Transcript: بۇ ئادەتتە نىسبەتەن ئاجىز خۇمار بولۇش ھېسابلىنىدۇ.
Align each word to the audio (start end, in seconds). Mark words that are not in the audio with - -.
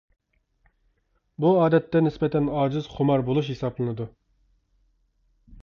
بۇ 1.45 1.51
ئادەتتە 1.65 2.01
نىسبەتەن 2.07 2.49
ئاجىز 2.61 2.89
خۇمار 2.95 3.25
بولۇش 3.29 3.53
ھېسابلىنىدۇ. 3.55 4.11